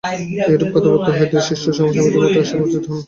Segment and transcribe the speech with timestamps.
[0.51, 2.99] এইরূপ কথাবার্তা হইতে হইতে শিষ্যসহ স্বামীজী মঠে আসিয়া উপস্থিত হইলেন।